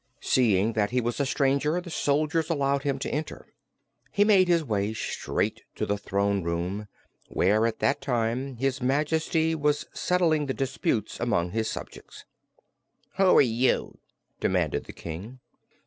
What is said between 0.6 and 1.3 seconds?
that he was a